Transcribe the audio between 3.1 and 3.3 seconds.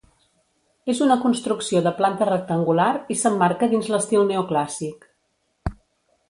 i